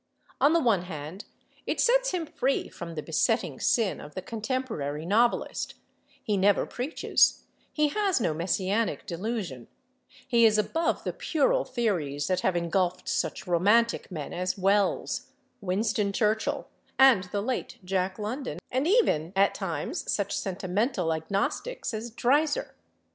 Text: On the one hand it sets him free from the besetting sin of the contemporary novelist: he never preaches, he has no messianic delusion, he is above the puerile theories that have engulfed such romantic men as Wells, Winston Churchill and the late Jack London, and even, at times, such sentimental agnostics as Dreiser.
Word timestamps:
On 0.39 0.51
the 0.53 0.59
one 0.59 0.85
hand 0.85 1.25
it 1.67 1.79
sets 1.79 2.09
him 2.09 2.25
free 2.25 2.69
from 2.69 2.95
the 2.95 3.03
besetting 3.03 3.59
sin 3.59 4.01
of 4.01 4.15
the 4.15 4.21
contemporary 4.23 5.05
novelist: 5.05 5.75
he 6.23 6.37
never 6.37 6.65
preaches, 6.65 7.43
he 7.71 7.89
has 7.89 8.19
no 8.19 8.33
messianic 8.33 9.05
delusion, 9.05 9.67
he 10.27 10.43
is 10.43 10.57
above 10.57 11.03
the 11.03 11.13
puerile 11.13 11.65
theories 11.65 12.25
that 12.25 12.39
have 12.39 12.55
engulfed 12.55 13.07
such 13.07 13.45
romantic 13.45 14.09
men 14.09 14.33
as 14.33 14.57
Wells, 14.57 15.27
Winston 15.61 16.11
Churchill 16.11 16.67
and 16.97 17.25
the 17.25 17.39
late 17.43 17.77
Jack 17.85 18.17
London, 18.17 18.57
and 18.71 18.87
even, 18.87 19.31
at 19.35 19.53
times, 19.53 20.11
such 20.11 20.35
sentimental 20.35 21.13
agnostics 21.13 21.93
as 21.93 22.09
Dreiser. 22.09 22.73